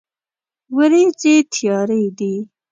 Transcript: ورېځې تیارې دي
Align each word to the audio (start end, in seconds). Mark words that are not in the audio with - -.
ورېځې 0.75 1.35
تیارې 1.53 2.01
دي 2.17 2.33